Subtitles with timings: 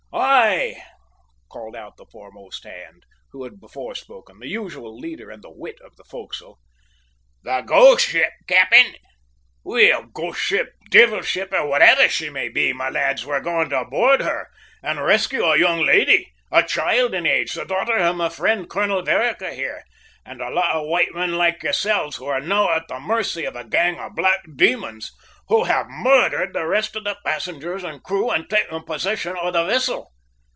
[0.13, 0.75] "Aye,"
[1.49, 5.77] called out the foremost hand, who had before spoken the usual leader, and the wit
[5.81, 6.55] of the fo'c's'le
[7.43, 8.95] "the ghost ship, cap'en."
[9.63, 13.85] "Well, ghost ship, devil ship, or whatever she may be, my lads, we're going to
[13.85, 14.49] board her
[14.83, 19.01] and rescue a young lady, a child in age, the daughter of my friend, Colonel
[19.01, 19.83] Vereker here,
[20.25, 23.55] and a lot of white men like yourselves, who are now at the mercy of
[23.55, 25.11] a gang of black demons
[25.47, 29.65] who have murdered the rest of the passengers and crew and taken possession of the
[29.65, 30.09] vessel.